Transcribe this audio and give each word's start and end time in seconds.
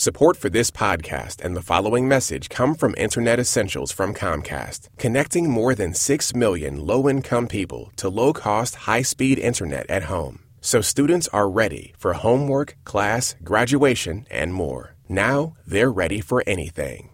Support 0.00 0.38
for 0.38 0.48
this 0.48 0.70
podcast 0.70 1.44
and 1.44 1.54
the 1.54 1.60
following 1.60 2.08
message 2.08 2.48
come 2.48 2.74
from 2.74 2.94
Internet 2.96 3.38
Essentials 3.38 3.92
from 3.92 4.14
Comcast, 4.14 4.88
connecting 4.96 5.50
more 5.50 5.74
than 5.74 5.92
6 5.92 6.34
million 6.34 6.86
low 6.86 7.06
income 7.06 7.46
people 7.46 7.92
to 7.96 8.08
low 8.08 8.32
cost, 8.32 8.76
high 8.86 9.02
speed 9.02 9.38
internet 9.38 9.84
at 9.90 10.04
home. 10.04 10.40
So 10.62 10.80
students 10.80 11.28
are 11.34 11.50
ready 11.50 11.92
for 11.98 12.14
homework, 12.14 12.78
class, 12.84 13.36
graduation, 13.44 14.26
and 14.30 14.54
more. 14.54 14.96
Now 15.06 15.52
they're 15.66 15.92
ready 15.92 16.22
for 16.22 16.42
anything. 16.46 17.10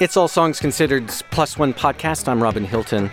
It's 0.00 0.16
All 0.16 0.28
Songs 0.28 0.60
Considered 0.60 1.08
Plus 1.30 1.58
One 1.58 1.74
podcast. 1.74 2.26
I'm 2.26 2.42
Robin 2.42 2.64
Hilton. 2.64 3.10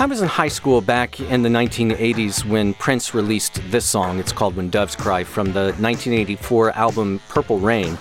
I 0.00 0.06
was 0.06 0.22
in 0.22 0.28
high 0.28 0.48
school 0.48 0.80
back 0.80 1.20
in 1.20 1.42
the 1.42 1.50
1980s 1.50 2.46
when 2.46 2.72
Prince 2.72 3.12
released 3.12 3.60
this 3.70 3.84
song. 3.84 4.18
It's 4.18 4.32
called 4.32 4.56
When 4.56 4.70
Doves 4.70 4.96
Cry 4.96 5.24
from 5.24 5.52
the 5.52 5.74
1984 5.76 6.70
album 6.70 7.20
Purple 7.28 7.58
Rain. 7.58 7.98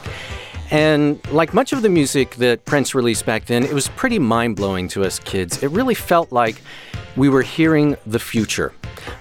And 0.72 1.20
like 1.30 1.54
much 1.54 1.74
of 1.74 1.82
the 1.82 1.90
music 1.90 2.36
that 2.36 2.64
Prince 2.64 2.96
released 2.96 3.26
back 3.26 3.48
then, 3.48 3.66
it 3.66 3.74
was 3.74 3.90
pretty 3.90 4.18
mind 4.18 4.56
blowing 4.56 4.88
to 4.90 5.04
us 5.04 5.20
kids. 5.20 5.62
It 5.62 5.72
really 5.72 5.94
felt 5.94 6.32
like 6.32 6.62
we 7.18 7.28
were 7.28 7.42
hearing 7.42 7.98
the 8.08 8.20
future. 8.20 8.72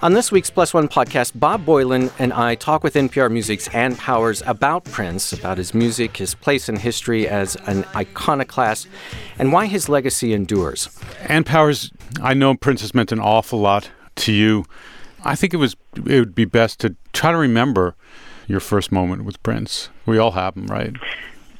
On 0.01 0.13
this 0.13 0.31
week's 0.31 0.49
Plus 0.49 0.73
One 0.73 0.87
podcast, 0.87 1.37
Bob 1.37 1.65
Boilen 1.65 2.11
and 2.17 2.31
I 2.31 2.55
talk 2.55 2.81
with 2.81 2.93
NPR 2.93 3.29
Music's 3.29 3.67
Ann 3.69 3.97
Powers 3.97 4.41
about 4.45 4.85
Prince, 4.85 5.33
about 5.33 5.57
his 5.57 5.73
music, 5.73 6.15
his 6.15 6.33
place 6.33 6.69
in 6.69 6.77
history 6.77 7.27
as 7.27 7.57
an 7.65 7.83
iconoclast, 7.93 8.87
and 9.37 9.51
why 9.51 9.65
his 9.65 9.89
legacy 9.89 10.31
endures. 10.31 10.97
Ann 11.23 11.43
Powers, 11.43 11.91
I 12.21 12.33
know 12.33 12.55
Prince 12.55 12.81
has 12.81 12.93
meant 12.93 13.11
an 13.11 13.19
awful 13.19 13.59
lot 13.59 13.89
to 14.17 14.31
you. 14.31 14.65
I 15.23 15.35
think 15.35 15.53
it 15.53 15.57
was 15.57 15.75
it 15.95 16.19
would 16.19 16.35
be 16.35 16.45
best 16.45 16.79
to 16.81 16.95
try 17.13 17.31
to 17.31 17.37
remember 17.37 17.95
your 18.47 18.59
first 18.59 18.91
moment 18.91 19.25
with 19.25 19.41
Prince. 19.43 19.89
We 20.05 20.17
all 20.17 20.31
have 20.31 20.55
them, 20.55 20.67
right? 20.67 20.95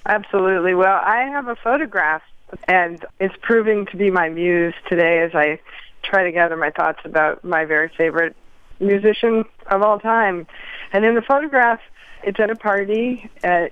Absolutely. 0.06 0.74
Well, 0.74 1.00
I 1.04 1.22
have 1.32 1.48
a 1.48 1.56
photograph, 1.56 2.24
and 2.68 3.06
it's 3.20 3.36
proving 3.42 3.86
to 3.88 3.98
be 3.98 4.10
my 4.10 4.30
muse 4.30 4.74
today 4.88 5.20
as 5.20 5.36
I 5.36 5.60
try 6.02 6.24
to 6.24 6.32
gather 6.32 6.56
my 6.56 6.72
thoughts 6.72 7.00
about 7.06 7.44
my 7.44 7.66
very 7.66 7.90
favorite 7.90 8.36
musician 8.80 9.46
of 9.68 9.82
all 9.84 10.00
time. 10.00 10.48
And 10.92 11.06
in 11.06 11.14
the 11.16 11.22
photograph, 11.22 11.80
it's 12.24 12.40
at 12.40 12.50
a 12.50 12.56
party 12.56 13.30
at 13.44 13.72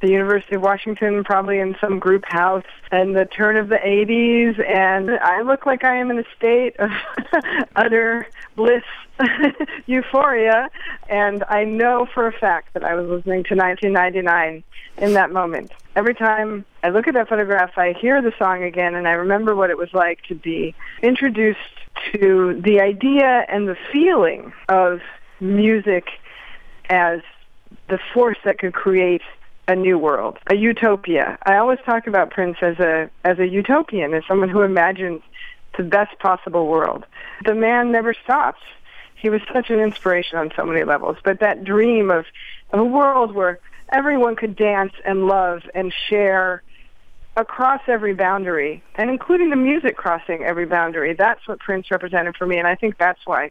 the 0.00 0.08
University 0.08 0.56
of 0.56 0.62
Washington, 0.62 1.24
probably 1.24 1.58
in 1.58 1.76
some 1.80 1.98
group 1.98 2.24
house, 2.26 2.64
and 2.90 3.14
the 3.14 3.24
turn 3.24 3.56
of 3.56 3.68
the 3.68 3.76
80s, 3.76 4.58
and 4.64 5.10
I 5.10 5.42
look 5.42 5.66
like 5.66 5.84
I 5.84 5.96
am 5.96 6.10
in 6.10 6.18
a 6.18 6.24
state 6.36 6.76
of 6.78 6.90
utter 7.76 8.26
bliss, 8.56 8.82
euphoria, 9.86 10.70
and 11.08 11.44
I 11.48 11.64
know 11.64 12.06
for 12.12 12.26
a 12.26 12.32
fact 12.32 12.74
that 12.74 12.84
I 12.84 12.94
was 12.94 13.08
listening 13.08 13.44
to 13.44 13.54
1999 13.54 14.62
in 14.98 15.12
that 15.14 15.32
moment. 15.32 15.72
Every 15.96 16.14
time 16.14 16.64
I 16.82 16.90
look 16.90 17.08
at 17.08 17.14
that 17.14 17.28
photograph, 17.28 17.76
I 17.76 17.92
hear 17.92 18.20
the 18.22 18.32
song 18.38 18.62
again, 18.62 18.94
and 18.94 19.06
I 19.06 19.12
remember 19.12 19.54
what 19.54 19.70
it 19.70 19.78
was 19.78 19.92
like 19.92 20.22
to 20.28 20.34
be 20.34 20.74
introduced 21.02 21.58
to 22.12 22.60
the 22.60 22.80
idea 22.80 23.44
and 23.48 23.68
the 23.68 23.76
feeling 23.92 24.52
of 24.68 25.00
music 25.40 26.08
as 26.88 27.20
the 27.88 27.98
force 28.14 28.38
that 28.44 28.58
could 28.58 28.74
create 28.74 29.22
a 29.68 29.76
new 29.76 29.98
world, 29.98 30.38
a 30.48 30.56
utopia. 30.56 31.38
I 31.44 31.58
always 31.58 31.78
talk 31.84 32.06
about 32.06 32.30
Prince 32.30 32.56
as 32.62 32.78
a 32.78 33.10
as 33.22 33.38
a 33.38 33.46
utopian, 33.46 34.14
as 34.14 34.24
someone 34.26 34.48
who 34.48 34.62
imagines 34.62 35.20
the 35.76 35.84
best 35.84 36.18
possible 36.18 36.66
world. 36.66 37.04
The 37.44 37.54
man 37.54 37.92
never 37.92 38.14
stopped. 38.14 38.62
He 39.14 39.28
was 39.28 39.42
such 39.52 39.70
an 39.70 39.78
inspiration 39.78 40.38
on 40.38 40.50
so 40.56 40.64
many 40.64 40.84
levels. 40.84 41.18
But 41.22 41.40
that 41.40 41.64
dream 41.64 42.10
of, 42.10 42.24
of 42.72 42.80
a 42.80 42.84
world 42.84 43.34
where 43.34 43.60
everyone 43.90 44.36
could 44.36 44.56
dance 44.56 44.92
and 45.04 45.26
love 45.26 45.62
and 45.74 45.92
share 46.08 46.62
across 47.36 47.80
every 47.86 48.14
boundary, 48.14 48.82
and 48.96 49.10
including 49.10 49.50
the 49.50 49.56
music 49.56 49.96
crossing 49.96 50.42
every 50.42 50.66
boundary, 50.66 51.14
that's 51.14 51.46
what 51.46 51.60
Prince 51.60 51.90
represented 51.90 52.36
for 52.36 52.46
me, 52.46 52.58
and 52.58 52.66
I 52.66 52.74
think 52.74 52.98
that's 52.98 53.20
why 53.24 53.50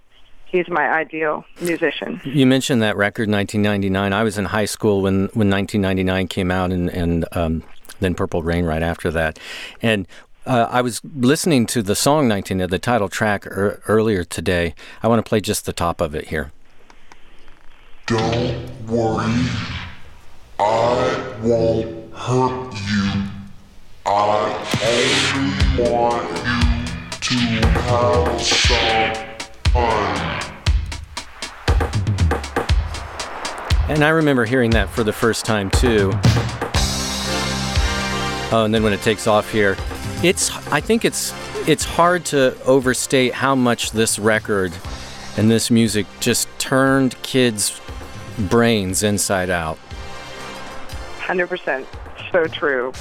he's 0.51 0.67
my 0.69 0.89
ideal 0.89 1.45
musician. 1.61 2.21
You 2.23 2.45
mentioned 2.45 2.81
that 2.81 2.97
record, 2.97 3.29
1999. 3.29 4.13
I 4.13 4.23
was 4.23 4.37
in 4.37 4.45
high 4.45 4.65
school 4.65 5.01
when, 5.01 5.29
when 5.33 5.49
1999 5.49 6.27
came 6.27 6.51
out, 6.51 6.71
and, 6.71 6.89
and 6.89 7.25
um, 7.33 7.63
then 7.99 8.15
Purple 8.15 8.43
Rain 8.43 8.65
right 8.65 8.83
after 8.83 9.11
that. 9.11 9.39
And 9.81 10.07
uh, 10.45 10.67
I 10.69 10.81
was 10.81 11.01
listening 11.03 11.65
to 11.67 11.83
the 11.83 11.95
song 11.95 12.27
19, 12.27 12.57
the 12.69 12.79
title 12.79 13.09
track 13.09 13.45
er, 13.45 13.81
earlier 13.87 14.23
today. 14.23 14.73
I 15.03 15.07
want 15.07 15.23
to 15.23 15.27
play 15.27 15.41
just 15.41 15.65
the 15.65 15.73
top 15.73 16.01
of 16.01 16.15
it 16.15 16.29
here. 16.29 16.51
Don't 18.05 18.87
worry, 18.87 19.45
I 20.57 21.35
won't 21.41 22.13
hurt 22.13 22.73
you. 22.73 23.23
I 24.05 24.57
only 24.85 25.91
want 25.91 26.29
you 27.29 27.59
to 27.59 27.67
have 27.67 28.41
some 28.41 29.26
and 33.89 34.03
I 34.03 34.09
remember 34.09 34.45
hearing 34.45 34.71
that 34.71 34.89
for 34.89 35.03
the 35.03 35.13
first 35.13 35.45
time 35.45 35.71
too. 35.71 36.11
Oh, 38.49 38.63
and 38.63 38.73
then 38.73 38.83
when 38.83 38.93
it 38.93 39.01
takes 39.01 39.27
off 39.27 39.51
here, 39.51 39.75
it's 40.23 40.55
I 40.67 40.81
think 40.81 41.03
it's 41.03 41.33
it's 41.67 41.83
hard 41.83 42.23
to 42.25 42.55
overstate 42.63 43.33
how 43.33 43.55
much 43.55 43.91
this 43.91 44.19
record 44.19 44.71
and 45.35 45.49
this 45.49 45.71
music 45.71 46.05
just 46.19 46.47
turned 46.59 47.21
kids' 47.23 47.81
brains 48.37 49.03
inside 49.03 49.49
out. 49.49 49.77
100% 51.19 51.85
so 52.31 52.45
true. 52.45 52.93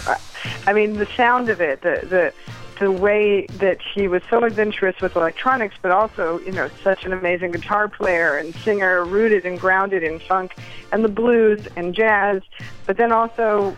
I 0.67 0.73
mean, 0.73 0.95
the 0.95 1.07
sound 1.17 1.49
of 1.49 1.61
it, 1.61 1.83
the 1.83 2.07
the 2.09 2.33
the 2.79 2.91
way 2.91 3.47
that 3.59 3.79
he 3.95 4.09
was 4.09 4.23
so 4.29 4.45
adventurous 4.45 5.01
with 5.01 5.17
electronics, 5.17 5.77
but 5.81 5.91
also, 5.91 6.39
you 6.41 6.53
know, 6.53 6.69
such 6.83 7.05
an 7.05 7.13
amazing 7.13 7.53
guitar 7.53 7.89
player 7.89 8.37
and 8.37 8.55
singer, 8.57 9.05
rooted 9.05 9.45
and 9.45 9.59
grounded 9.59 10.03
in 10.03 10.19
funk 10.19 10.55
and 10.93 11.05
the 11.05 11.09
blues 11.09 11.67
and 11.77 11.95
jazz, 11.95 12.43
but 12.87 12.97
then 12.97 13.13
also 13.13 13.77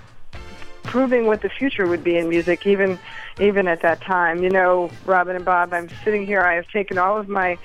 proving 0.85 1.27
what 1.27 1.43
the 1.43 1.49
future 1.51 1.87
would 1.87 2.03
be 2.03 2.17
in 2.17 2.29
music, 2.29 2.67
even 2.67 2.99
even 3.41 3.69
at 3.69 3.83
that 3.83 4.01
time. 4.01 4.43
You 4.43 4.51
know, 4.51 4.91
Robin 5.05 5.37
and 5.37 5.45
Bob, 5.45 5.73
I'm 5.73 5.89
sitting 6.03 6.27
here. 6.27 6.41
I 6.41 6.55
have 6.55 6.69
taken 6.69 6.99
all 6.99 7.19
of 7.19 7.29
my 7.29 7.59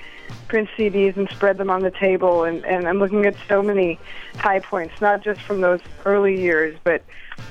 Prince 0.48 0.68
CDs 0.76 1.16
and 1.16 1.28
spread 1.30 1.58
them 1.58 1.70
on 1.70 1.82
the 1.82 1.90
table, 1.90 2.44
and, 2.44 2.64
and 2.64 2.86
I'm 2.86 2.98
looking 2.98 3.26
at 3.26 3.34
so 3.48 3.62
many 3.62 3.98
high 4.36 4.60
points, 4.60 5.00
not 5.00 5.22
just 5.22 5.40
from 5.40 5.60
those 5.60 5.80
early 6.04 6.40
years, 6.40 6.78
but 6.84 7.02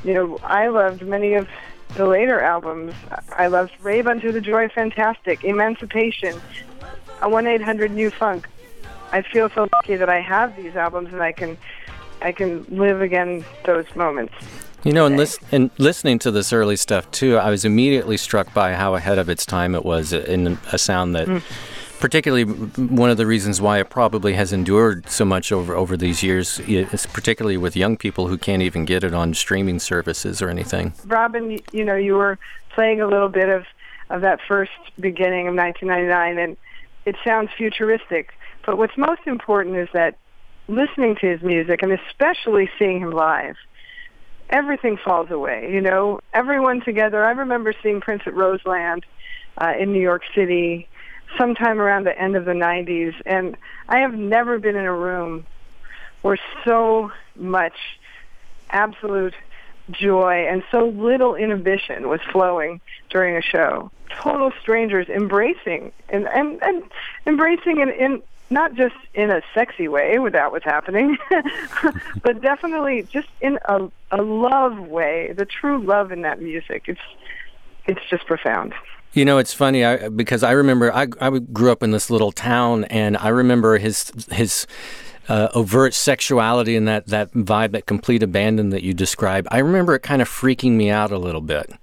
you 0.04 0.14
know, 0.14 0.38
I 0.44 0.68
loved 0.68 1.02
many 1.02 1.34
of 1.34 1.48
the 1.96 2.06
later 2.06 2.40
albums. 2.42 2.94
I 3.32 3.48
loved 3.48 3.72
Rave 3.82 4.08
Unto 4.08 4.32
the 4.32 4.42
Joy 4.42 4.70
Fantastic, 4.70 5.44
Emancipation, 5.44 6.40
a 7.22 7.28
1-800 7.28 7.92
New 7.92 8.10
Funk. 8.10 8.48
I 9.12 9.22
feel 9.22 9.50
so 9.50 9.68
lucky 9.72 9.96
that 9.96 10.10
I 10.10 10.22
have 10.22 10.56
these 10.56 10.76
albums 10.76 11.14
and 11.14 11.22
I 11.22 11.32
can 11.32 11.58
I 12.24 12.32
can 12.32 12.66
live 12.70 13.02
again 13.02 13.44
those 13.66 13.86
moments. 13.96 14.34
You 14.84 14.94
know, 14.94 15.06
and, 15.06 15.18
lis- 15.18 15.40
and 15.52 15.70
listening 15.78 16.20
to 16.20 16.32
this 16.32 16.52
early 16.52 16.78
stuff 16.78 17.10
too, 17.12 17.38
I 17.38 17.50
was 17.50 17.64
immediately 17.64 18.18
struck 18.18 18.54
by 18.54 18.74
how 18.74 18.96
ahead 18.96 19.18
of 19.18 19.30
its 19.30 19.46
time 19.46 19.76
it 19.76 19.86
was 19.86 20.14
in 20.14 20.58
a 20.72 20.78
sound 20.78 21.16
that 21.16 21.28
mm 21.28 21.42
particularly 22.04 22.44
one 22.44 23.10
of 23.10 23.16
the 23.16 23.26
reasons 23.26 23.62
why 23.62 23.80
it 23.80 23.90
probably 23.90 24.34
has 24.34 24.52
endured 24.52 25.10
so 25.10 25.24
much 25.24 25.54
over 25.54 25.74
over 25.74 25.96
these 25.96 26.22
years 26.22 26.60
is 26.68 27.06
particularly 27.06 27.56
with 27.56 27.78
young 27.78 27.96
people 27.96 28.28
who 28.28 28.38
can't 28.38 28.62
even 28.62 28.84
get 28.84 29.06
it 29.06 29.14
on 29.14 29.34
streaming 29.34 29.80
services 29.80 30.42
or 30.42 30.50
anything. 30.50 30.92
Robin, 31.06 31.58
you 31.72 31.86
know, 31.86 31.96
you 31.96 32.16
were 32.16 32.38
playing 32.76 33.00
a 33.00 33.08
little 33.08 33.30
bit 33.30 33.48
of 33.48 33.64
of 34.10 34.20
that 34.20 34.42
first 34.46 34.74
beginning 35.00 35.48
of 35.48 35.56
1999 35.56 36.38
and 36.44 36.58
it 37.06 37.16
sounds 37.24 37.50
futuristic, 37.56 38.34
but 38.66 38.78
what's 38.78 38.98
most 38.98 39.22
important 39.26 39.78
is 39.78 39.88
that 39.94 40.18
listening 40.68 41.16
to 41.16 41.26
his 41.26 41.42
music 41.42 41.84
and 41.84 41.94
especially 41.94 42.70
seeing 42.78 43.00
him 43.00 43.12
live 43.12 43.56
everything 44.50 44.98
falls 44.98 45.32
away. 45.32 45.72
You 45.72 45.80
know, 45.80 46.20
everyone 46.34 46.82
together. 46.82 47.24
I 47.24 47.32
remember 47.32 47.74
seeing 47.82 48.02
Prince 48.02 48.24
at 48.26 48.34
Roseland 48.34 49.06
uh, 49.58 49.72
in 49.80 49.94
New 49.94 50.02
York 50.02 50.24
City 50.36 50.90
sometime 51.38 51.80
around 51.80 52.06
the 52.06 52.18
end 52.18 52.36
of 52.36 52.46
the 52.46 52.52
90s. 52.52 53.14
And 53.26 53.58
I 53.88 54.00
have 54.00 54.14
never 54.14 54.60
been 54.60 54.76
in 54.76 54.86
a 54.86 54.94
room 54.94 55.46
where 56.22 56.38
so 56.64 57.12
much 57.36 57.76
absolute 58.70 59.34
joy 59.92 60.48
and 60.50 60.64
so 60.72 60.88
little 60.88 61.36
inhibition 61.36 62.08
was 62.08 62.22
flowing 62.32 62.80
during 63.10 63.36
a 63.36 63.42
show. 63.42 63.92
Total 64.10 64.52
strangers 64.62 65.10
embracing 65.10 65.92
and, 66.10 66.28
and, 66.28 66.62
and 66.64 66.84
embracing 67.26 67.80
in, 67.80 67.90
in 67.90 68.24
not 68.50 68.76
just 68.76 68.96
in 69.14 69.32
a 69.32 69.42
sexy 69.54 69.88
way 69.88 70.20
without 70.20 70.52
what's 70.52 70.66
happening, 70.66 71.18
but 72.22 72.42
definitely 72.42 73.04
just 73.04 73.28
in 73.42 73.58
a, 73.66 73.90
a 74.12 74.22
love 74.22 74.78
way, 74.80 75.34
the 75.36 75.46
true 75.46 75.84
love 75.84 76.12
in 76.12 76.22
that 76.22 76.42
music. 76.42 76.84
It's 76.88 77.02
it's 77.86 78.00
just 78.10 78.26
profound. 78.26 78.74
You 79.14 79.26
know, 79.26 79.38
it's 79.38 79.54
funny 79.54 79.86
I, 79.86 80.10
because 80.10 80.42
I 80.42 80.52
remember 80.52 80.92
I, 80.92 81.08
I 81.22 81.30
grew 81.38 81.72
up 81.72 81.84
in 81.84 81.92
this 81.92 82.10
little 82.10 82.32
town, 82.32 82.86
and 82.86 83.16
I 83.18 83.30
remember 83.30 83.78
his 83.78 84.12
his 84.32 84.66
uh, 85.30 85.50
overt 85.54 85.94
sexuality 85.94 86.76
and 86.76 86.88
that 86.88 87.08
that 87.08 87.32
vibe, 87.34 87.72
that 87.74 87.86
complete 87.86 88.24
abandon 88.24 88.70
that 88.72 88.82
you 88.82 88.94
describe. 88.94 89.48
I 89.52 89.60
remember 89.60 89.94
it 89.94 90.00
kind 90.00 90.22
of 90.22 90.28
freaking 90.28 90.72
me 90.72 90.90
out 90.90 91.12
a 91.12 91.20
little 91.20 91.42
bit. 91.42 91.74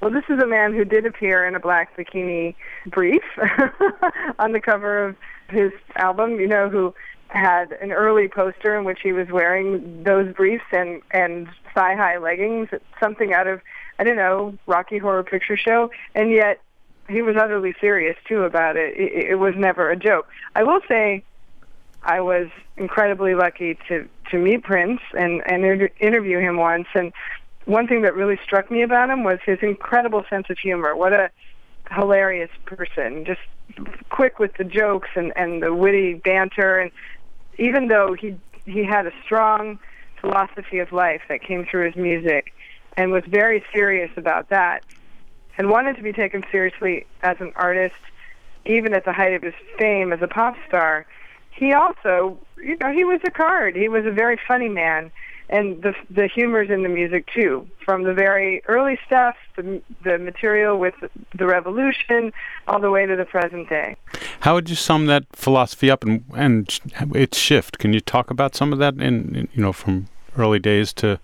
Well, 0.00 0.12
this 0.12 0.24
is 0.28 0.40
a 0.40 0.46
man 0.46 0.74
who 0.74 0.84
did 0.84 1.06
appear 1.06 1.44
in 1.46 1.56
a 1.56 1.60
black 1.60 1.96
bikini 1.96 2.54
brief 2.86 3.24
on 4.38 4.52
the 4.52 4.60
cover 4.60 5.06
of 5.06 5.16
his 5.48 5.72
album. 5.96 6.38
You 6.38 6.46
know, 6.46 6.68
who 6.68 6.94
had 7.28 7.72
an 7.82 7.90
early 7.90 8.28
poster 8.28 8.78
in 8.78 8.84
which 8.84 9.00
he 9.02 9.12
was 9.12 9.26
wearing 9.28 10.04
those 10.04 10.32
briefs 10.34 10.64
and 10.70 11.02
and 11.10 11.48
thigh 11.74 11.96
high 11.96 12.18
leggings, 12.18 12.68
something 13.00 13.32
out 13.34 13.48
of 13.48 13.60
I 13.98 14.04
don't 14.04 14.16
know 14.16 14.56
Rocky 14.66 14.98
Horror 14.98 15.24
Picture 15.24 15.56
Show, 15.56 15.90
and 16.14 16.30
yet 16.30 16.60
he 17.08 17.22
was 17.22 17.36
utterly 17.36 17.74
serious 17.80 18.16
too 18.26 18.42
about 18.42 18.76
it. 18.76 18.96
It, 18.96 19.30
it 19.30 19.34
was 19.36 19.54
never 19.56 19.90
a 19.90 19.96
joke. 19.96 20.28
I 20.54 20.62
will 20.62 20.80
say, 20.88 21.24
I 22.02 22.20
was 22.20 22.48
incredibly 22.76 23.34
lucky 23.34 23.78
to 23.88 24.08
to 24.30 24.38
meet 24.38 24.62
Prince 24.62 25.00
and 25.16 25.42
and 25.46 25.64
inter- 25.64 25.90
interview 26.00 26.38
him 26.38 26.56
once. 26.56 26.86
And 26.94 27.12
one 27.64 27.86
thing 27.86 28.02
that 28.02 28.14
really 28.14 28.38
struck 28.44 28.70
me 28.70 28.82
about 28.82 29.10
him 29.10 29.24
was 29.24 29.38
his 29.44 29.58
incredible 29.62 30.24
sense 30.30 30.46
of 30.50 30.58
humor. 30.58 30.94
What 30.96 31.12
a 31.12 31.30
hilarious 31.90 32.50
person! 32.64 33.24
Just 33.24 33.40
quick 34.08 34.38
with 34.38 34.54
the 34.56 34.64
jokes 34.64 35.08
and 35.16 35.32
and 35.36 35.62
the 35.62 35.74
witty 35.74 36.14
banter. 36.14 36.78
And 36.78 36.90
even 37.58 37.88
though 37.88 38.14
he 38.14 38.36
he 38.64 38.84
had 38.84 39.06
a 39.06 39.12
strong 39.24 39.78
philosophy 40.20 40.78
of 40.78 40.92
life 40.92 41.22
that 41.28 41.42
came 41.42 41.66
through 41.66 41.86
his 41.86 41.96
music, 41.96 42.52
and 42.96 43.10
was 43.10 43.24
very 43.26 43.64
serious 43.72 44.10
about 44.16 44.48
that 44.50 44.82
and 45.58 45.70
wanted 45.70 45.96
to 45.96 46.02
be 46.02 46.12
taken 46.12 46.44
seriously 46.50 47.06
as 47.22 47.40
an 47.40 47.52
artist, 47.56 47.96
even 48.64 48.92
at 48.94 49.04
the 49.04 49.12
height 49.12 49.32
of 49.32 49.42
his 49.42 49.54
fame 49.78 50.12
as 50.12 50.20
a 50.22 50.28
pop 50.28 50.56
star, 50.68 51.06
he 51.50 51.72
also, 51.72 52.38
you 52.58 52.76
know, 52.76 52.92
he 52.92 53.04
was 53.04 53.20
a 53.24 53.30
card. 53.30 53.74
He 53.76 53.88
was 53.88 54.04
a 54.04 54.10
very 54.10 54.38
funny 54.46 54.68
man, 54.68 55.10
and 55.48 55.82
the 55.82 55.94
the 56.10 56.26
humor's 56.26 56.68
in 56.68 56.82
the 56.82 56.88
music 56.88 57.26
too, 57.32 57.66
from 57.84 58.02
the 58.02 58.12
very 58.12 58.62
early 58.66 58.98
stuff, 59.06 59.36
the 59.56 59.80
the 60.04 60.18
material 60.18 60.78
with 60.78 60.94
the 61.34 61.46
revolution, 61.46 62.32
all 62.68 62.78
the 62.78 62.90
way 62.90 63.06
to 63.06 63.16
the 63.16 63.24
present 63.24 63.68
day. 63.70 63.96
How 64.40 64.54
would 64.54 64.68
you 64.68 64.76
sum 64.76 65.06
that 65.06 65.24
philosophy 65.32 65.90
up 65.90 66.04
and 66.04 66.24
and 66.34 66.78
its 67.14 67.38
shift? 67.38 67.78
Can 67.78 67.94
you 67.94 68.00
talk 68.00 68.30
about 68.30 68.54
some 68.54 68.72
of 68.72 68.78
that 68.78 68.94
in, 68.94 69.34
in 69.34 69.48
you 69.54 69.62
know 69.62 69.72
from 69.72 70.08
early 70.36 70.58
days 70.58 70.92
to 70.94 71.18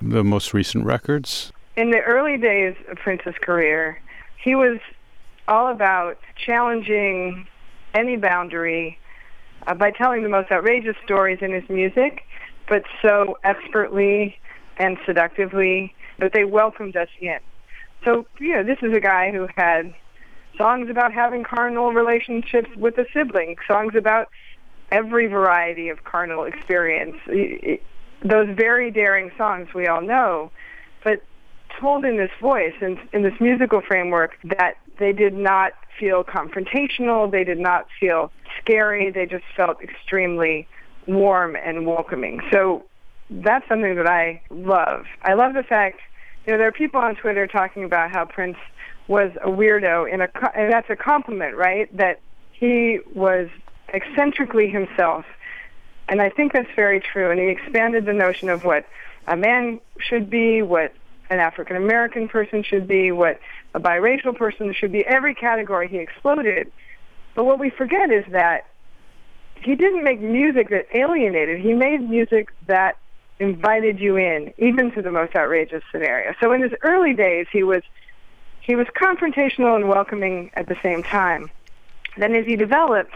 the 0.00 0.22
most 0.22 0.54
recent 0.54 0.84
records? 0.84 1.52
In 1.76 1.90
the 1.90 2.00
early 2.00 2.38
days 2.38 2.74
of 2.88 2.96
Prince's 2.98 3.34
career, 3.40 4.00
he 4.42 4.54
was 4.54 4.78
all 5.48 5.68
about 5.70 6.18
challenging 6.36 7.46
any 7.94 8.16
boundary 8.16 8.98
uh, 9.66 9.74
by 9.74 9.90
telling 9.90 10.22
the 10.22 10.28
most 10.28 10.50
outrageous 10.50 10.96
stories 11.04 11.38
in 11.40 11.52
his 11.52 11.68
music, 11.68 12.22
but 12.68 12.82
so 13.02 13.38
expertly 13.44 14.38
and 14.78 14.98
seductively 15.06 15.94
that 16.18 16.32
they 16.32 16.44
welcomed 16.44 16.96
us 16.96 17.08
in. 17.20 17.38
So, 18.04 18.26
you 18.38 18.54
know, 18.54 18.62
this 18.62 18.78
is 18.82 18.94
a 18.94 19.00
guy 19.00 19.30
who 19.32 19.48
had 19.56 19.94
songs 20.56 20.90
about 20.90 21.12
having 21.12 21.44
carnal 21.44 21.92
relationships 21.92 22.68
with 22.76 22.96
a 22.98 23.06
sibling, 23.12 23.56
songs 23.66 23.94
about 23.94 24.28
every 24.90 25.26
variety 25.26 25.88
of 25.88 26.04
carnal 26.04 26.44
experience. 26.44 27.16
Those 28.22 28.48
very 28.56 28.90
daring 28.90 29.30
songs 29.36 29.68
we 29.74 29.86
all 29.86 30.00
know, 30.00 30.50
told 31.80 32.04
in 32.04 32.16
this 32.16 32.30
voice 32.40 32.74
and 32.80 32.98
in 33.12 33.22
this 33.22 33.34
musical 33.40 33.80
framework 33.80 34.36
that 34.58 34.74
they 34.98 35.12
did 35.12 35.34
not 35.34 35.72
feel 35.98 36.24
confrontational, 36.24 37.30
they 37.30 37.44
did 37.44 37.58
not 37.58 37.86
feel 37.98 38.30
scary, 38.60 39.10
they 39.10 39.26
just 39.26 39.44
felt 39.56 39.80
extremely 39.82 40.66
warm 41.06 41.56
and 41.56 41.86
welcoming. 41.86 42.40
So 42.52 42.84
that's 43.30 43.66
something 43.68 43.96
that 43.96 44.06
I 44.06 44.42
love. 44.50 45.06
I 45.22 45.34
love 45.34 45.54
the 45.54 45.62
fact, 45.62 46.00
you 46.46 46.52
know, 46.52 46.58
there 46.58 46.68
are 46.68 46.72
people 46.72 47.00
on 47.00 47.16
Twitter 47.16 47.46
talking 47.46 47.84
about 47.84 48.10
how 48.10 48.24
Prince 48.24 48.58
was 49.08 49.30
a 49.42 49.48
weirdo, 49.48 50.12
in 50.12 50.20
a, 50.20 50.28
and 50.54 50.72
that's 50.72 50.90
a 50.90 50.96
compliment, 50.96 51.56
right? 51.56 51.94
That 51.96 52.20
he 52.52 53.00
was 53.14 53.48
eccentrically 53.92 54.68
himself. 54.68 55.24
And 56.08 56.20
I 56.20 56.30
think 56.30 56.52
that's 56.52 56.70
very 56.74 57.00
true. 57.00 57.30
And 57.30 57.40
he 57.40 57.46
expanded 57.48 58.06
the 58.06 58.12
notion 58.12 58.48
of 58.48 58.64
what 58.64 58.86
a 59.26 59.36
man 59.36 59.80
should 59.98 60.30
be, 60.30 60.62
what 60.62 60.92
an 61.30 61.40
African 61.40 61.76
American 61.76 62.28
person 62.28 62.62
should 62.62 62.86
be, 62.86 63.12
what 63.12 63.40
a 63.74 63.80
biracial 63.80 64.36
person 64.36 64.72
should 64.72 64.92
be. 64.92 65.04
Every 65.06 65.34
category 65.34 65.88
he 65.88 65.98
exploded. 65.98 66.70
But 67.34 67.44
what 67.44 67.58
we 67.58 67.70
forget 67.70 68.10
is 68.10 68.24
that 68.30 68.66
he 69.62 69.74
didn't 69.74 70.04
make 70.04 70.20
music 70.20 70.70
that 70.70 70.86
alienated. 70.94 71.60
He 71.60 71.72
made 71.72 72.08
music 72.08 72.48
that 72.66 72.96
invited 73.38 74.00
you 74.00 74.16
in, 74.16 74.52
even 74.58 74.90
to 74.92 75.02
the 75.02 75.10
most 75.10 75.34
outrageous 75.34 75.82
scenario. 75.92 76.34
So 76.40 76.52
in 76.52 76.62
his 76.62 76.72
early 76.82 77.12
days, 77.12 77.46
he 77.52 77.62
was 77.62 77.82
he 78.60 78.74
was 78.74 78.86
confrontational 79.00 79.76
and 79.76 79.88
welcoming 79.88 80.50
at 80.54 80.66
the 80.66 80.76
same 80.82 81.02
time. 81.02 81.50
Then 82.16 82.34
as 82.34 82.46
he 82.46 82.56
developed, 82.56 83.14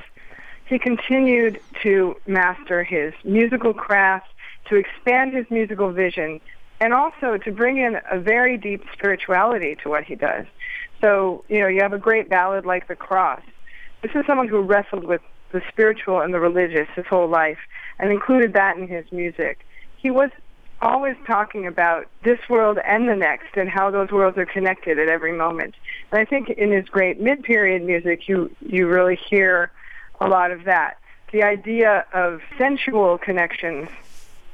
he 0.66 0.78
continued 0.78 1.60
to 1.82 2.16
master 2.26 2.84
his 2.84 3.12
musical 3.24 3.74
craft, 3.74 4.28
to 4.68 4.76
expand 4.76 5.34
his 5.34 5.46
musical 5.50 5.90
vision, 5.90 6.40
and 6.80 6.94
also 6.94 7.36
to 7.36 7.52
bring 7.52 7.76
in 7.76 7.98
a 8.10 8.18
very 8.18 8.56
deep 8.56 8.84
spirituality 8.92 9.76
to 9.82 9.88
what 9.88 10.04
he 10.04 10.14
does. 10.14 10.46
So, 11.00 11.44
you 11.48 11.60
know, 11.60 11.68
you 11.68 11.80
have 11.82 11.92
a 11.92 11.98
great 11.98 12.28
ballad 12.28 12.64
like 12.66 12.88
The 12.88 12.96
Cross. 12.96 13.42
This 14.02 14.12
is 14.14 14.24
someone 14.26 14.48
who 14.48 14.60
wrestled 14.60 15.04
with 15.04 15.20
the 15.52 15.62
spiritual 15.68 16.20
and 16.20 16.32
the 16.32 16.40
religious 16.40 16.88
his 16.94 17.06
whole 17.06 17.28
life 17.28 17.58
and 17.98 18.10
included 18.10 18.54
that 18.54 18.76
in 18.78 18.88
his 18.88 19.04
music. 19.12 19.66
He 19.98 20.10
was 20.10 20.30
always 20.80 21.16
talking 21.26 21.66
about 21.66 22.06
this 22.24 22.38
world 22.48 22.78
and 22.84 23.08
the 23.08 23.16
next 23.16 23.56
and 23.56 23.68
how 23.68 23.90
those 23.90 24.10
worlds 24.10 24.38
are 24.38 24.46
connected 24.46 24.98
at 24.98 25.08
every 25.08 25.32
moment. 25.32 25.74
And 26.10 26.20
I 26.20 26.24
think 26.24 26.48
in 26.48 26.70
his 26.70 26.86
great 26.86 27.20
mid-period 27.20 27.82
music, 27.82 28.28
you, 28.28 28.50
you 28.60 28.88
really 28.88 29.16
hear 29.16 29.70
a 30.20 30.28
lot 30.28 30.50
of 30.50 30.64
that. 30.64 30.96
The 31.32 31.42
idea 31.42 32.06
of 32.14 32.40
sensual 32.56 33.18
connections 33.18 33.88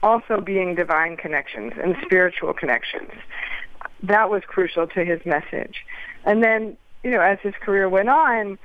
also 0.07 0.41
being 0.41 0.77
divine 0.77 1.17
connections 1.17 1.73
and 1.83 1.97
spiritual 2.05 2.55
connections. 2.55 3.11
That 4.05 4.31
was 4.31 4.43
crucial 4.47 4.87
to 4.87 5.05
his 5.05 5.21
message. 5.27 5.85
And 6.25 6.45
then, 6.45 6.77
you 7.03 7.11
know, 7.11 7.21
as 7.21 7.39
his 7.43 7.55
career 7.61 7.89
went 7.89 8.09
on, 8.09 8.57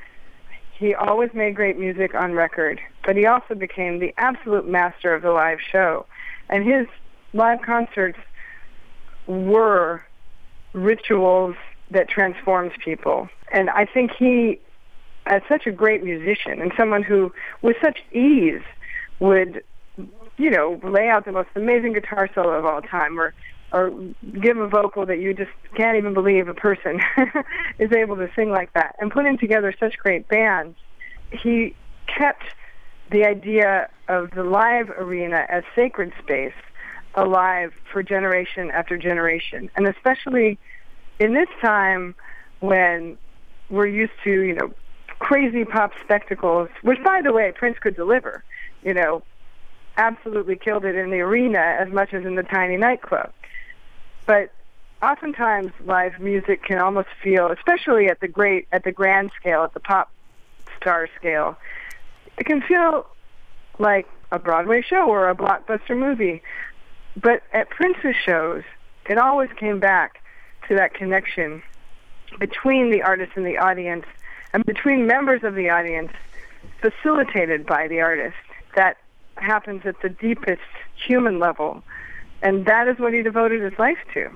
he 0.77 0.93
always 0.93 1.31
made 1.33 1.55
great 1.55 1.79
music 1.79 2.13
on 2.13 2.33
record, 2.33 2.79
but 3.05 3.15
he 3.15 3.25
also 3.25 3.55
became 3.55 3.99
the 3.99 4.13
absolute 4.17 4.67
master 4.67 5.15
of 5.15 5.23
the 5.23 5.31
live 5.31 5.59
show. 5.71 6.05
And 6.49 6.63
his 6.63 6.85
live 7.33 7.61
concerts 7.63 8.19
were 9.25 10.05
rituals 10.73 11.55
that 11.89 12.07
transformed 12.07 12.73
people. 12.83 13.29
And 13.51 13.69
I 13.71 13.85
think 13.85 14.11
he, 14.11 14.59
as 15.25 15.41
such 15.49 15.65
a 15.65 15.71
great 15.71 16.03
musician 16.03 16.61
and 16.61 16.71
someone 16.77 17.03
who, 17.03 17.33
with 17.63 17.77
such 17.81 17.99
ease, 18.11 18.61
would 19.19 19.63
you 20.41 20.49
know, 20.49 20.79
lay 20.83 21.07
out 21.07 21.25
the 21.25 21.31
most 21.31 21.49
amazing 21.55 21.93
guitar 21.93 22.27
solo 22.33 22.53
of 22.53 22.65
all 22.65 22.81
time 22.81 23.19
or 23.19 23.33
or 23.73 23.89
give 24.41 24.57
a 24.57 24.67
vocal 24.67 25.05
that 25.05 25.19
you 25.19 25.33
just 25.33 25.51
can't 25.77 25.95
even 25.95 26.13
believe 26.13 26.49
a 26.49 26.53
person 26.53 26.99
is 27.79 27.89
able 27.93 28.17
to 28.17 28.29
sing 28.35 28.49
like 28.49 28.73
that 28.73 28.95
and 28.99 29.11
putting 29.11 29.37
together 29.37 29.73
such 29.79 29.97
great 29.97 30.27
bands. 30.27 30.77
He 31.31 31.73
kept 32.05 32.43
the 33.11 33.23
idea 33.23 33.89
of 34.09 34.31
the 34.31 34.43
live 34.43 34.89
arena 34.89 35.45
as 35.47 35.63
sacred 35.73 36.11
space 36.21 36.53
alive 37.15 37.71
for 37.93 38.03
generation 38.03 38.71
after 38.71 38.97
generation. 38.97 39.69
And 39.77 39.87
especially 39.87 40.59
in 41.19 41.33
this 41.33 41.49
time 41.61 42.13
when 42.59 43.17
we're 43.69 43.87
used 43.87 44.13
to, 44.25 44.31
you 44.31 44.55
know, 44.55 44.73
crazy 45.19 45.63
pop 45.63 45.91
spectacles, 46.03 46.67
which 46.81 47.01
by 47.05 47.21
the 47.21 47.31
way 47.31 47.53
Prince 47.53 47.77
could 47.79 47.95
deliver, 47.95 48.43
you 48.83 48.93
know, 48.93 49.23
absolutely 50.01 50.55
killed 50.55 50.83
it 50.83 50.95
in 50.95 51.11
the 51.11 51.19
arena 51.19 51.59
as 51.59 51.89
much 51.89 52.13
as 52.13 52.25
in 52.25 52.35
the 52.35 52.43
tiny 52.43 52.75
nightclub. 52.75 53.31
But 54.25 54.51
oftentimes 55.01 55.71
live 55.85 56.19
music 56.19 56.63
can 56.63 56.79
almost 56.79 57.09
feel, 57.23 57.51
especially 57.51 58.07
at 58.07 58.19
the 58.19 58.27
great, 58.27 58.67
at 58.71 58.83
the 58.83 58.91
grand 58.91 59.31
scale, 59.39 59.63
at 59.63 59.73
the 59.73 59.79
pop 59.79 60.11
star 60.77 61.07
scale, 61.17 61.57
it 62.37 62.45
can 62.45 62.61
feel 62.61 63.05
like 63.77 64.07
a 64.31 64.39
Broadway 64.39 64.81
show 64.81 65.05
or 65.07 65.29
a 65.29 65.35
blockbuster 65.35 65.97
movie. 65.97 66.41
But 67.15 67.43
at 67.53 67.69
Prince's 67.69 68.15
shows, 68.25 68.63
it 69.07 69.17
always 69.17 69.49
came 69.57 69.79
back 69.79 70.23
to 70.67 70.75
that 70.75 70.93
connection 70.93 71.61
between 72.39 72.91
the 72.91 73.01
artist 73.03 73.33
and 73.35 73.45
the 73.45 73.57
audience, 73.57 74.05
and 74.53 74.65
between 74.65 75.05
members 75.05 75.43
of 75.43 75.53
the 75.53 75.69
audience, 75.69 76.11
facilitated 76.79 77.65
by 77.65 77.87
the 77.87 78.01
artist. 78.01 78.37
That 78.75 78.97
happens 79.41 79.81
at 79.85 80.01
the 80.01 80.09
deepest 80.09 80.61
human 81.07 81.39
level. 81.39 81.83
And 82.41 82.65
that 82.65 82.87
is 82.87 82.97
what 82.99 83.13
he 83.13 83.21
devoted 83.21 83.61
his 83.61 83.77
life 83.77 83.97
to. 84.13 84.29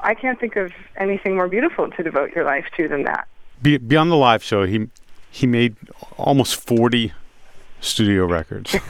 I 0.00 0.14
can't 0.14 0.38
think 0.38 0.56
of 0.56 0.72
anything 0.96 1.36
more 1.36 1.48
beautiful 1.48 1.90
to 1.90 2.02
devote 2.02 2.34
your 2.34 2.44
life 2.44 2.66
to 2.76 2.86
than 2.88 3.04
that. 3.04 3.26
be, 3.62 3.78
beyond 3.78 4.10
the 4.10 4.16
live 4.16 4.42
show, 4.42 4.64
he 4.66 4.88
he 5.30 5.46
made 5.46 5.76
almost 6.18 6.56
forty 6.56 7.12
studio 7.80 8.26
records. 8.26 8.74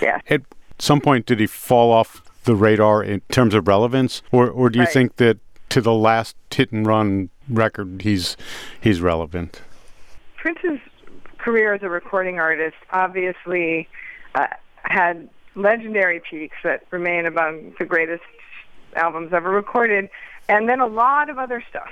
Yeah. 0.00 0.20
At 0.30 0.42
some 0.78 1.00
point, 1.00 1.26
did 1.26 1.40
he 1.40 1.46
fall 1.48 1.90
off 1.92 2.22
the 2.44 2.54
radar 2.54 3.02
in 3.02 3.20
terms 3.30 3.52
of 3.52 3.66
relevance, 3.66 4.22
or 4.30 4.48
or 4.48 4.70
do 4.70 4.78
you 4.78 4.84
Right. 4.84 4.92
think 4.92 5.16
that 5.16 5.38
to 5.70 5.80
the 5.80 5.92
last 5.92 6.36
hit 6.50 6.70
and 6.72 6.86
run 6.86 7.30
record, 7.48 8.02
he's 8.02 8.36
he's 8.80 9.00
relevant? 9.00 9.60
Prince's 10.36 10.78
career 11.38 11.74
as 11.74 11.82
a 11.82 11.88
recording 11.88 12.38
artist 12.38 12.76
obviously 12.92 13.88
uh, 14.36 14.46
had 14.88 15.28
legendary 15.54 16.20
peaks 16.20 16.56
that 16.64 16.84
remain 16.90 17.26
among 17.26 17.74
the 17.78 17.84
greatest 17.84 18.22
albums 18.94 19.32
ever 19.32 19.50
recorded, 19.50 20.08
and 20.48 20.68
then 20.68 20.80
a 20.80 20.86
lot 20.86 21.28
of 21.28 21.38
other 21.38 21.62
stuff. 21.68 21.90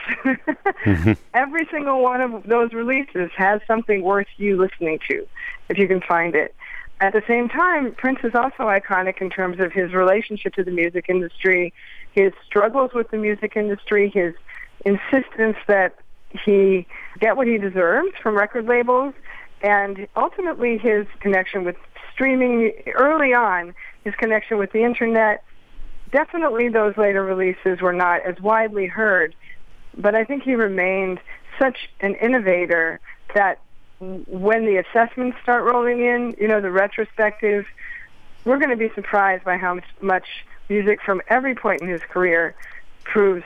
Mm-hmm. 0.85 1.13
Every 1.35 1.69
single 1.71 2.03
one 2.03 2.21
of 2.21 2.45
those 2.45 2.73
releases 2.73 3.31
has 3.37 3.61
something 3.67 4.03
worth 4.03 4.29
you 4.37 4.57
listening 4.57 4.99
to, 5.11 5.27
if 5.69 5.79
you 5.79 5.87
can 5.87 6.01
find 6.01 6.35
it. 6.35 6.55
At 7.01 7.13
the 7.13 7.23
same 7.29 7.49
time, 7.51 7.95
Prince 7.95 8.21
is 8.25 8.35
also 8.35 8.65
iconic 8.65 9.21
in 9.21 9.29
terms 9.29 9.61
of 9.61 9.73
his 9.73 9.93
relationship 9.93 10.55
to 10.55 10.65
the 10.65 10.71
music 10.71 11.07
industry, 11.09 11.75
his 12.13 12.33
struggles 12.47 12.93
with 12.95 13.11
the 13.11 13.19
music 13.19 13.53
industry, 13.55 14.11
his 14.15 14.35
insistence 14.87 15.59
that 15.67 15.95
he 16.45 16.87
get 17.21 17.37
what 17.37 17.47
he 17.47 17.59
deserves 17.59 18.13
from 18.23 18.35
record 18.35 18.67
labels, 18.67 19.13
and 19.61 20.07
ultimately 20.17 20.79
his 20.79 21.07
connection 21.21 21.65
with 21.65 21.77
streaming 22.17 22.73
early 22.95 23.35
on, 23.35 23.75
his 24.05 24.15
connection 24.15 24.57
with 24.57 24.73
the 24.73 24.83
internet. 24.83 25.45
Definitely 26.11 26.71
those 26.71 26.97
later 26.97 27.23
releases 27.23 27.83
were 27.83 27.93
not 27.93 28.23
as 28.23 28.41
widely 28.41 28.87
heard, 28.87 29.35
but 29.99 30.15
I 30.15 30.25
think 30.25 30.43
he 30.43 30.55
remained 30.55 31.21
such 31.59 31.91
an 32.01 32.15
innovator 32.15 33.01
that 33.35 33.61
when 33.99 34.65
the 34.65 34.77
assessments 34.77 35.37
start 35.43 35.65
rolling 35.65 36.01
in, 36.01 36.35
you 36.41 36.49
know, 36.49 36.63
the 36.63 36.71
retrospective, 36.71 37.67
we're 38.47 38.59
going 38.59 38.71
to 38.71 38.77
be 38.77 38.91
surprised 38.95 39.45
by 39.45 39.59
how 39.59 39.79
much, 40.01 40.27
music 40.69 41.01
from 41.01 41.23
every 41.29 41.55
point 41.55 41.81
in 41.81 41.87
his 41.87 42.01
career 42.11 42.53
proves 43.05 43.45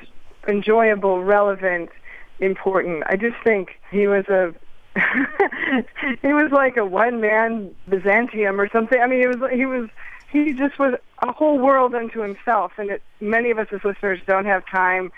enjoyable, 0.49 1.23
relevant, 1.23 1.91
important. 2.39 3.03
I 3.07 3.17
just 3.17 3.37
think 3.45 3.79
he 3.91 4.07
was 4.07 4.27
a 4.29 4.55
he 6.23 6.33
was 6.33 6.51
like 6.51 6.77
a 6.77 6.85
one 6.85 7.21
man 7.21 7.75
Byzantium 7.89 8.61
or 8.61 8.69
something. 8.69 9.01
I 9.01 9.07
mean, 9.07 9.21
he 9.21 9.27
was 9.27 9.51
he 9.53 9.67
was 9.67 9.89
he 10.33 10.53
just 10.53 10.79
was 10.79 10.95
a 11.23 11.33
whole 11.33 11.59
world 11.59 11.95
unto 11.95 12.21
himself, 12.21 12.73
and 12.79 12.91
it, 12.91 13.03
many 13.21 13.51
of 13.51 13.59
us 13.59 13.69
as 13.73 13.85
listeners 13.85 14.21
don't 14.27 14.47
have 14.47 14.65
time 14.67 15.13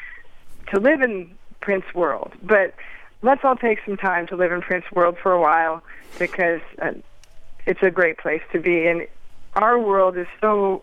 to 0.73 0.81
live 0.81 1.03
in 1.03 1.37
Prince 1.61 1.85
world, 1.95 2.33
but 2.43 2.75
let's 3.23 3.45
all 3.45 3.57
take 3.57 3.79
some 3.85 3.97
time 3.97 4.27
to 4.27 4.37
live 4.37 4.53
in 4.53 4.61
Prince 4.61 4.85
world 4.93 5.17
for 5.23 5.33
a 5.33 5.41
while 5.41 5.83
because 6.19 6.61
uh, 6.81 6.93
it's 7.67 7.83
a 7.83 7.91
great 7.91 8.19
place 8.19 8.43
to 8.53 8.61
be. 8.61 8.87
And 8.87 9.07
our 9.55 9.79
world 9.79 10.17
is 10.17 10.27
so 10.41 10.83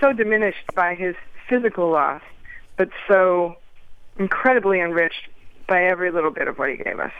so 0.00 0.12
diminished 0.12 0.74
by 0.74 0.94
his 0.94 1.16
physical 1.48 1.90
loss, 1.90 2.22
but 2.76 2.88
so 3.08 3.56
incredibly 4.18 4.80
enriched 4.80 5.28
by 5.66 5.84
every 5.84 6.10
little 6.10 6.30
bit 6.30 6.48
of 6.48 6.58
what 6.58 6.70
he 6.70 6.76
gave 6.76 6.98
us. 6.98 7.12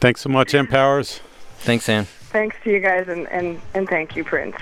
Thanks 0.00 0.20
so 0.20 0.28
much, 0.28 0.54
Ann 0.54 0.66
Powers. 0.66 1.20
Thanks, 1.58 1.88
Ann. 1.88 2.04
Thanks 2.04 2.56
to 2.62 2.70
you 2.70 2.78
guys, 2.78 3.08
and, 3.08 3.28
and, 3.28 3.60
and 3.74 3.88
thank 3.88 4.14
you, 4.14 4.22
Prince. 4.24 4.56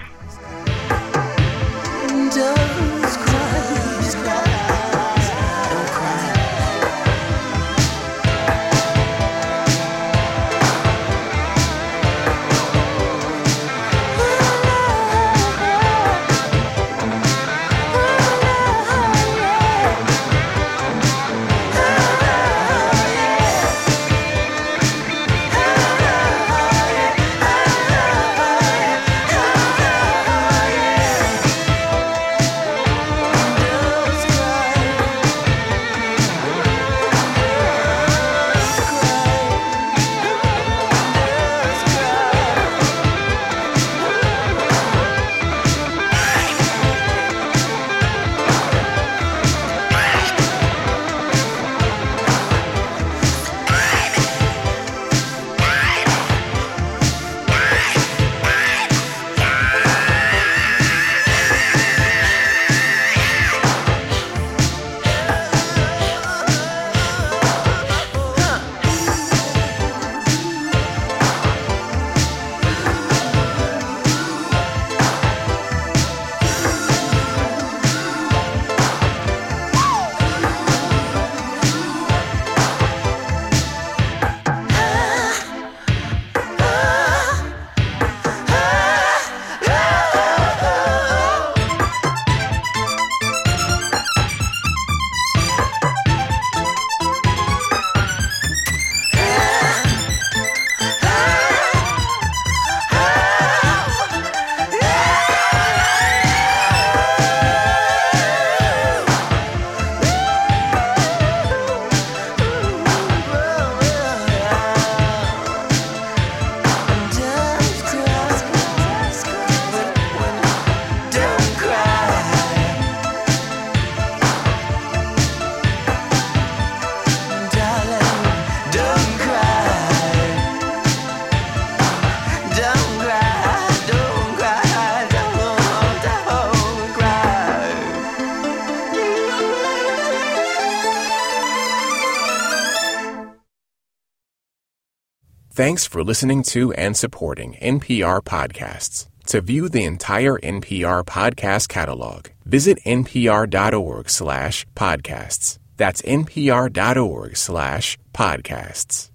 Thanks 145.56 145.86
for 145.86 146.04
listening 146.04 146.42
to 146.52 146.74
and 146.74 146.94
supporting 146.94 147.54
NPR 147.62 148.20
podcasts. 148.20 149.08
To 149.28 149.40
view 149.40 149.70
the 149.70 149.84
entire 149.84 150.36
NPR 150.36 151.02
podcast 151.02 151.70
catalog, 151.70 152.26
visit 152.44 152.78
npr.org 152.84 154.10
slash 154.10 154.66
podcasts. 154.76 155.58
That's 155.78 156.02
npr.org 156.02 157.38
slash 157.38 157.96
podcasts. 158.12 159.08